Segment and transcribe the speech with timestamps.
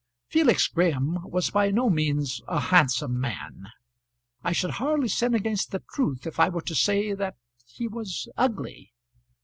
[0.25, 3.67] Felix Graham was by no means a handsome man;
[4.43, 7.35] I should hardly sin against the truth if I were to say that
[7.67, 8.93] he was ugly.